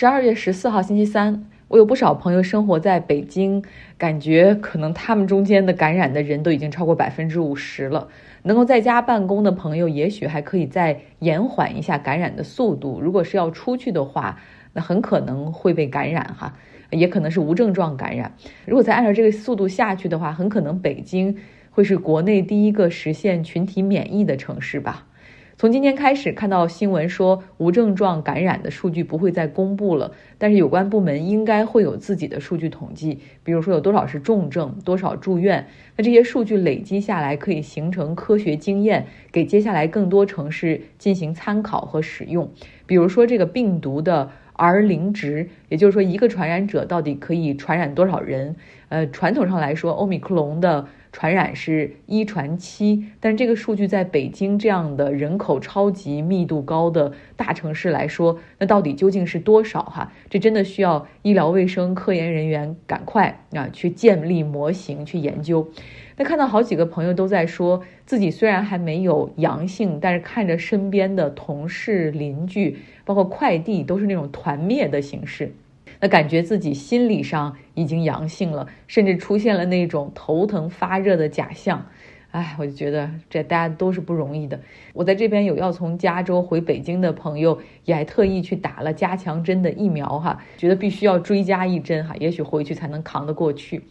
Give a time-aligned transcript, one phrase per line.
[0.00, 3.64] 十二月十四号星期三，我有不少朋友生活在北京，
[3.96, 8.06] 感觉可能他们中间的感染的人都已经超过百分之五十了。
[8.44, 13.00] 能够在家办公的朋友，也许还可以再延缓一下感染的速度。
[13.00, 14.38] 如果是要出去的话，
[14.72, 16.54] 那很可能会被感染哈，
[16.90, 18.32] 也可能是无症状感染。
[18.66, 21.36] 如果再按照这个速度下去的话，很可能北京
[21.72, 25.07] 会是国内第一个实现群体免疫的城市吧。
[25.60, 42.48] 从今天开始，看到新闻说无症状感染的数据不会再公布了，但是有关部门应该会有自己的数据统计，比如说有多少是重症，多少住院，那这些数据累积下来可以形成科学经验，给接下来更多城市进行参考和使用。
[42.86, 48.54] 比如说这个病毒的 R 零值，也就是说一个传染者到底可以传染多少人？
[48.90, 50.86] 呃，传统上来说，欧米克隆的。
[51.12, 59.82] 传染是一传七，但这个数据在北京这样的人口超级密度高的大城市来说，那到底究竟是多少？
[59.82, 65.68] 哈，这真的需要医疗卫生科研人员赶快啊去建立模型去研究。
[66.16, 75.52] 那看到好几个朋友都在说自己虽然还没有阳性，但是看着身边的同事、邻居，包括快递，都是那种团灭的形式。
[76.00, 81.86] 那感觉自己心理上已经阳性了，甚至出现了那种头疼发热的假象，
[82.30, 84.60] 哎，我就觉得这大家都是不容易的。
[84.92, 93.82] 我在这边有要从加州回北京的朋友，也还特意去打了加强针的疫苗哈，觉得必须要追加一针哈，也许回去才能扛得过去。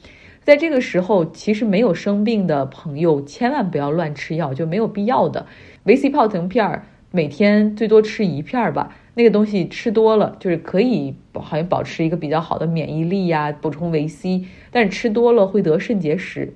[0.44, 5.46] 在这个时候，其实没有生病的朋友千万不要乱吃药，就没有必要的
[5.84, 8.96] 维 C 泡腾片儿，每天最多吃一片儿吧。
[9.16, 16.54] 那个东西吃多了，就是可以好像保持一个比较好的免疫力呀，补充维 C，但是吃多了会得肾结石。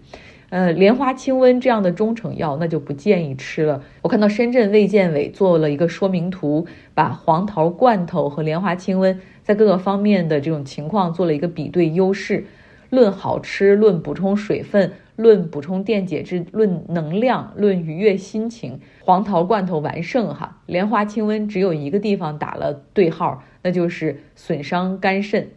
[0.50, 3.82] 呃，莲花清瘟这样的中成药，那就不建议吃了。
[4.02, 12.46] 我看到深圳卫健委做了一个说明图，把黄桃罐头和莲花清瘟在各个方面的这种情况做了一个比对优势，
[12.90, 14.92] 论好吃，论补充水分。
[15.22, 20.58] 论补充电解质，论能量，论愉悦心情，黄桃罐头完胜哈。
[20.66, 25.50] 莲花清瘟只有一个地方打了对号，那就是损伤肝肾。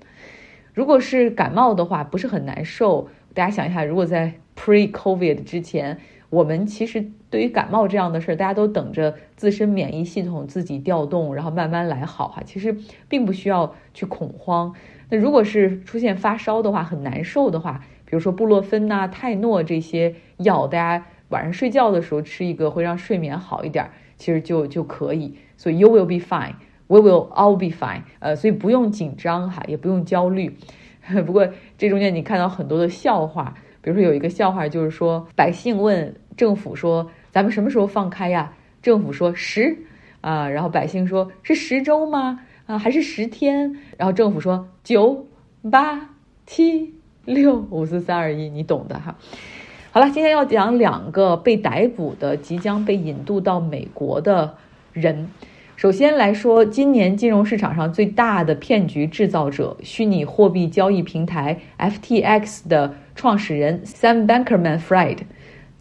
[0.75, 3.09] 如果是感冒的话，不是很难受。
[3.33, 5.99] 大家想一下，如果在 pre-COVID 之前，
[6.29, 12.43] 我们其实对于感冒这样的事儿，大家都等着自身免疫系统自己调动，然后慢慢来好哈。
[12.45, 12.77] 其实
[13.09, 14.75] 并不需要去恐慌。
[15.09, 17.83] 那如果是出现发烧的话，很难受的话。
[18.05, 25.35] 比如说布洛芬呐、泰诺这些药，大家晚上睡觉的时候吃一个，会让睡眠好一点，其实就就可以。
[25.57, 26.55] 所以 you will be fine,
[26.87, 28.03] we will all be fine。
[28.19, 30.57] 呃，所以不用紧张哈，也不用焦虑。
[31.27, 39.77] 不过这中间你看到很多的笑话，比如说有一个笑话就是说，百姓问政府说：“咱们什么时候放开呀？”政府说：“十。”
[40.23, 42.41] 啊，然后百姓说：“是十周吗？
[42.65, 45.27] 啊，还是十天？”然后政府说：“九、
[45.71, 46.09] 八、
[46.47, 49.17] 七。”六五四三二一，你懂的哈。
[49.91, 54.57] 好了，今天要讲两个被逮捕的、即将被引渡到美国的
[54.93, 55.29] 人。
[55.77, 65.19] 首先来说，今年金融市场上最大的骗局制造者——虚拟货币交易平台 FTX 的创始人 Sam Bankman-Fried。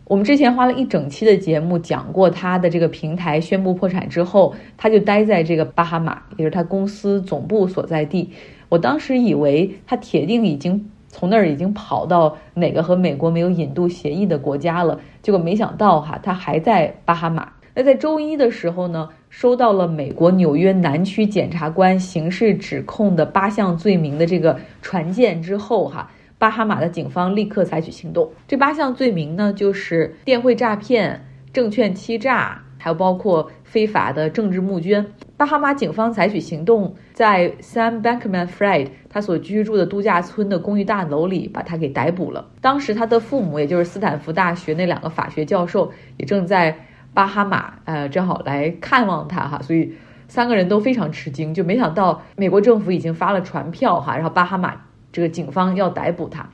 [0.05, 8.31] 我们之前花了一整期的节目讲过他的这个平台宣布破产之后，他就待在这个巴哈马，也就是他公司总部所在地。
[8.69, 10.89] 我当时以为他铁定已经。
[11.13, 14.99] 从那儿已经跑到哪个和美国没有引渡协议的国家了？
[15.21, 17.53] 结果没想到哈，他还在巴哈马。
[17.75, 26.09] 那在周一的时候呢，收到了美国纽约南区检察官刑事指控的八项罪名的这个传件之后哈，
[26.39, 28.31] 巴哈马的警方立刻采取行动。
[28.47, 35.05] 这八项罪名呢，就是电汇诈骗、证券欺诈，还有包括非法的政治募捐。
[35.37, 42.45] 巴哈马警方采取行动，在 Sam Bankman-Fried 他所居住的度假村的公寓大楼里把他给逮捕了。
[42.59, 46.77] 当时他的父母，也就是斯坦福大学那两个法学教授，也正在
[47.13, 49.61] 巴哈马，呃，正好来看望他哈。
[49.61, 49.93] 所以
[50.27, 54.75] 三个人都非常吃惊，就没想到美国政府已经发了传票哈，然后巴哈马
[55.13, 56.49] 这个警方要逮捕他。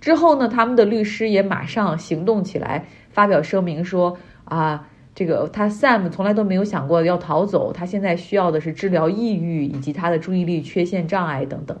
[0.00, 4.16] 之后呢，他们的律师也马上行动起来，发表声明说
[4.46, 4.88] 啊。
[5.16, 11.76] 这个他 Sam 从来都没有想过要逃走，他现在需要的是治疗抑郁以及他的注意力缺陷障碍等等。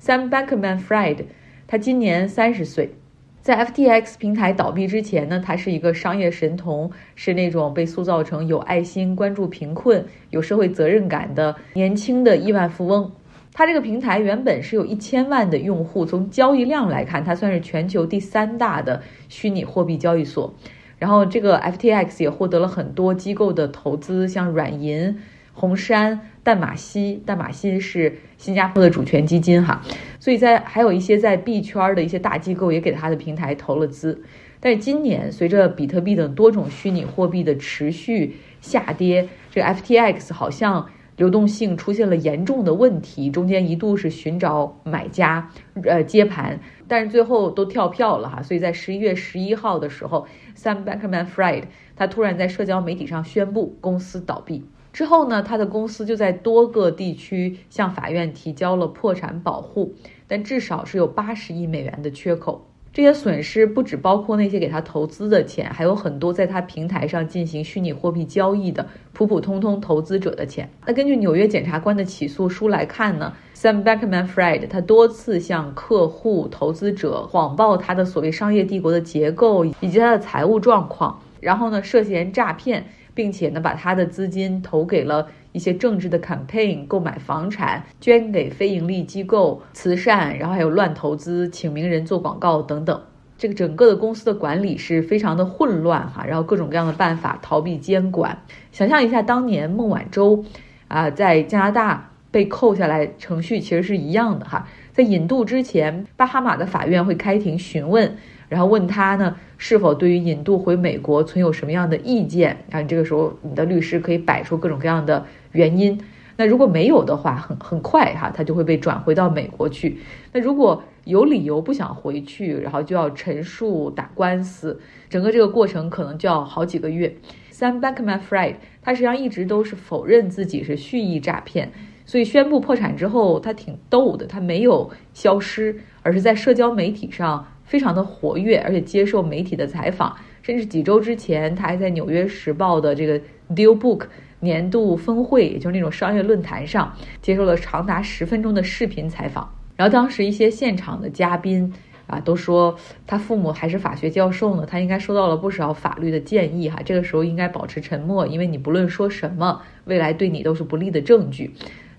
[0.00, 1.26] Sam Bankman-Fried，
[1.66, 2.94] 他今年三十岁，
[3.42, 13.12] 在 FTX 平台倒闭之前呢，他是一个商业神童，是那种被塑造成有爱心、关注贫困、有社会责任感的年轻的亿万富翁。
[13.52, 20.54] 他这个平台原本是有一千万的用户，从交易量来看，它算是全球第三大的虚拟货币交易所。
[20.98, 25.18] 然后这个 FTX 也获得了很多机构的投资，像软银、
[25.52, 29.82] 红杉淡马锡，淡马锡是新加坡的主权基金哈，
[30.18, 34.22] 所以在还有一些在币圈的一些大机构也给他的平台投了资。
[34.58, 45.50] 但是今年随着比特币等多种虚拟货币的持续下跌，这个 FTX 好像流动性出现了严重的问题，中间一度是寻找买家，
[45.84, 46.58] 呃接盘，
[46.88, 48.42] 但是最后都跳票了哈。
[48.42, 51.64] 所以在十一月十一号的时候，Sam Bankman-Fried
[51.96, 54.64] 他突然在社交媒体上宣布公司倒闭。
[54.92, 59.94] 之后呢，他的公司就在多个地区向法院提交了破产保护，
[60.26, 62.66] 但至少是有八十亿美元的缺口。
[62.96, 70.66] 这些损失不只包括那些给他投资的钱，还有很多在他平台上进行虚拟货币交易的普普通通投资者的钱。
[70.86, 82.86] 那根据纽约检察官的起诉书来看呢，Sam Bankman-Fried 他多次向客户、投资者谎报他的所谓商业帝国的结构以及他的财务状况，然后呢涉嫌诈骗。
[83.14, 85.26] 并且呢，把他的资金投给了
[85.56, 93.00] 一些政治的 campaign，购买房产，捐给非盈利机构、慈善，然后还有乱投资，请名人做广告等等。
[93.38, 98.42] 这个整个的公司的管理是非常的混乱哈，然后各种各样的办法逃避监管。
[98.70, 100.44] 想象一下，当年孟晚舟
[100.88, 104.68] 啊在加拿大被扣下来，程序其实是一样的哈。
[104.92, 108.14] 在引渡之前，巴哈马的法院会开庭询问。
[108.48, 112.56] 然后问他呢，是否对于引渡回美国存有什么样的意见？
[112.70, 115.26] 然后这个时候，你的律师可以摆出各种各样的
[115.56, 115.98] 原因。
[116.36, 119.98] 那如果没有的话，很很快哈，他就会被转回到美国去。
[120.32, 127.16] 那如果有理由不想回去，然后就要陈述、打官司，整个这个过程可能就要好几个月。
[127.50, 131.72] Sam Bankman-Fried 他实际上一直都是否认自己是蓄意诈骗，
[132.04, 137.46] 所以宣布破产之后，他挺逗的，他没有消失，而是在社交媒体上。
[137.66, 143.18] 非常的活跃，而且接受媒体的采访，甚至几周之前，他还在《纽约时报》的这个
[143.50, 144.02] Deal Book
[144.40, 149.52] 年度峰会，也就是那种商业论坛上，接受了长达十分钟的视频采访。
[149.76, 151.72] 然后当时一些现场的嘉宾
[152.06, 156.80] 啊，都说他父母还是法学教授呢，他应该收到了不少法律的建议哈。
[156.84, 161.52] 这个时候应该保持沉默，因为你不论说什么，未来对你都是不利的证据。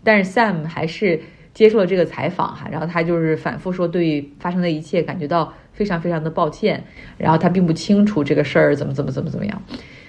[0.04, 1.22] 但是 Sam 还是。
[1.58, 6.84] 接受了这个采访哈，然后他就是反复说对发生的一切感觉到非常非常的抱歉，
[7.18, 9.60] 然后他并不清楚这个事儿怎么怎么怎么怎么样。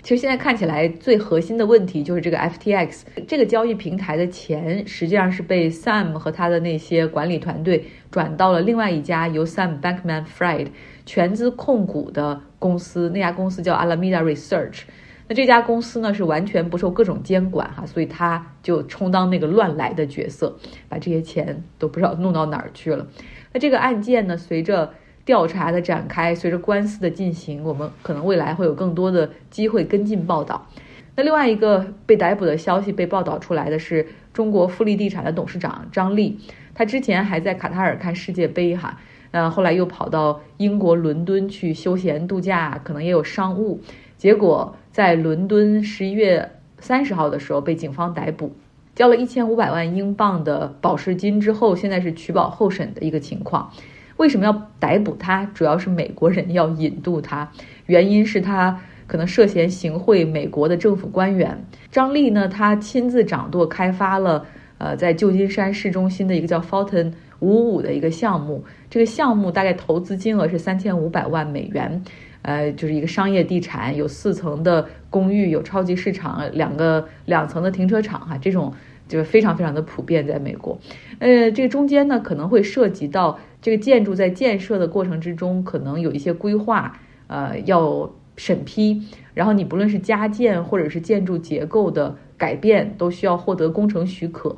[0.02, 10.66] 其实现在看起来最核心的问题就是这个 FTX 这个交易平台的钱实际上是被 Sam 和他的那些管理团队转到了另外一家由 Sam Bankman-Fried
[11.06, 14.82] 全资控股的公司，那家公司叫 Alameda Research。
[15.28, 20.56] 那这家公司呢是完全不受各种监管哈，所以他就充当那个乱来的角色，
[20.88, 23.06] 把这些钱都不知道弄到哪儿去了。
[23.52, 24.94] 那这个案件呢，随着
[25.26, 30.66] 调查的展开，随着官司的进行，我们可能未来会有更多的机会跟进报道。
[31.14, 36.38] 那另外一个被逮捕的消息被报道出来的是中国富力地产的董事长张力，
[36.74, 38.98] 他之前还在卡塔尔看世界杯哈，
[39.32, 43.82] 呃，后来又跑到英国伦敦去休闲度假，可能也有商务。
[44.18, 46.50] 结果在伦敦十一月
[46.80, 48.50] 三十号的时候被警方逮捕，
[48.94, 53.72] 交了一千五百万英镑的保释金之后，现在是取保候审的一个情况。
[54.16, 55.44] 为什么要逮捕他？
[55.54, 57.48] 主要是美国人要引渡他，
[57.86, 61.64] 原因是他可能涉嫌行贿美国的政府官员。
[61.92, 64.44] 张丽呢，他亲自掌舵开发了
[64.78, 72.02] 呃在旧金山市中心的一个叫 Fountain 五五的一个项目，这个项目大概投资金额是三千五百万美元。
[72.48, 78.72] 呃，就是一个商业地产，有四层的公寓，有超级市场，两个两层的停车场，哈，这种
[79.06, 80.78] 就是非常非常的普遍在美国。
[81.18, 89.02] 呃，这个中间呢，可能会涉及到这个建筑在建设的过程之中，可能有一些规划，呃，要审批，
[89.34, 94.56] 然后你不论是加建或者是建筑结构的改变，都需要获得工程许可，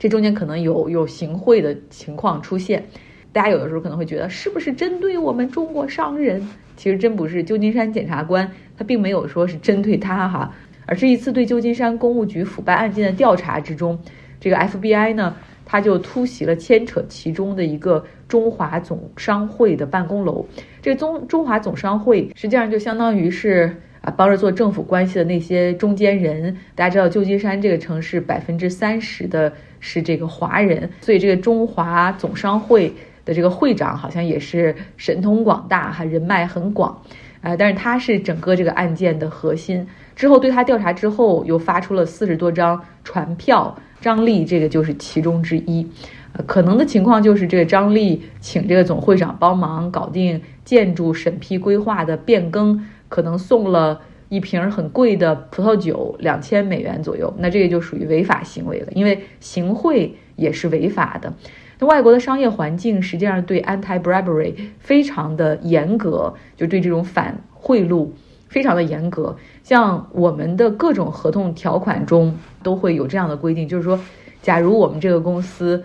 [0.00, 2.86] 这中间可能有有行贿的情况出现。
[3.32, 6.46] 大家有的时候可能会觉得，是不是针对我们中国商人？
[6.76, 10.52] 其实真不是，旧金山检察官他并没有说是针对他哈，
[10.86, 13.98] 而是一次对旧金山公务局腐败案件的调查之中，
[14.40, 20.46] 这个 FBI 呢，他就突袭了牵扯其中的一个中华总商会的办公楼。
[20.80, 26.56] 这个中中华总商会实际上就相当于是啊，帮着做政府关系的那些中间人。
[26.76, 32.92] 大家知道，旧金山这个城市百分之三十的是这个华人，所以这个中华总商会。
[33.28, 37.02] 的这个会长好像也是神通广大哈，人脉很广，
[37.42, 39.86] 呃，但是他是整个这个案件的核心。
[40.16, 45.86] 之后对他调查之后，又发出了四十多张传票，张力这个就是其中之一。
[46.32, 61.30] 呃，可能的情况就是这个张力请这个总会长帮忙搞定建筑审批规划的变更，可能送了一瓶很贵的葡萄酒两千美元左右，那这个就属于违法行为了，因为行贿也是违法的。
[61.78, 68.08] 那外国的商业环境实际上对 anti-bribery 非常的严格，就对这种反贿赂
[68.48, 69.36] 非常的严格。
[69.62, 73.98] 像我们的各种合同条款中都会有这样的规定，就是说，
[74.42, 75.84] 假如我们这个公司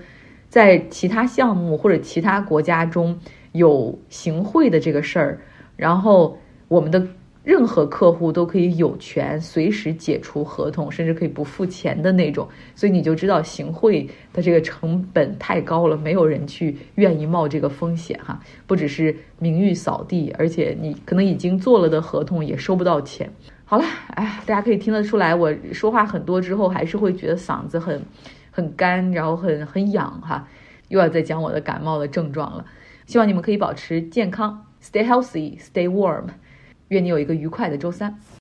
[0.50, 3.20] 在其他项目或者其他国家中
[3.52, 5.40] 有行贿的这个事儿，
[5.76, 7.08] 然后我们的。
[7.44, 18.40] 任何客户都可以有权随时解除合同，甚至可以不付钱的那种，所以你就知道行贿的这个成本太高了，没有人去愿意冒这个风险哈。
[18.66, 23.30] 不只是名誉扫地，而且你可能已经做了的合同也收不到钱。
[23.66, 23.84] 好了，
[24.16, 28.02] 哎，大家可以听得出来，我说话很多之后，还是会觉得嗓子很
[28.52, 30.48] 很干，然后很很痒哈。
[30.88, 32.64] 又要再讲我的感冒的症状了。
[33.06, 36.26] 希望你们可以保持健康，stay healthy，stay warm。
[36.90, 38.24] 愿你有一个愉快的周三。